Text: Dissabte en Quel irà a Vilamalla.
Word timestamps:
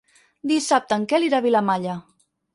Dissabte 0.51 0.97
en 1.01 1.05
Quel 1.13 1.27
irà 1.29 1.43
a 1.43 1.47
Vilamalla. 1.49 2.01